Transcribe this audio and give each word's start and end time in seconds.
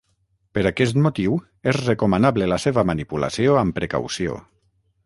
Per 0.57 0.63
aquest 0.69 0.97
motiu 1.07 1.35
és 1.73 1.79
recomanable 1.83 2.49
la 2.55 2.59
seva 2.67 2.87
manipulació 2.93 3.61
amb 3.65 3.79
precaució. 3.79 4.43